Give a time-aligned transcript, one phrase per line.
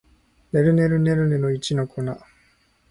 [0.51, 2.01] ねるねるねるねの一の粉